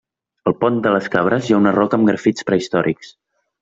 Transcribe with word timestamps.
Al 0.51 0.55
Pont 0.63 0.79
de 0.85 0.93
les 0.95 1.11
Cabres 1.17 1.47
hi 1.51 1.55
ha 1.55 1.61
una 1.65 1.77
roca 1.79 2.01
amb 2.01 2.13
grafits 2.13 2.51
prehistòrics. 2.53 3.19